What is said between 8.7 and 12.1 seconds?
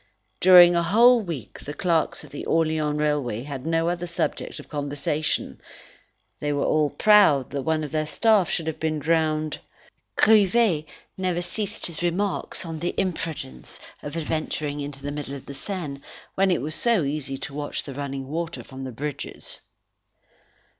been drowned. Grivet never ceased his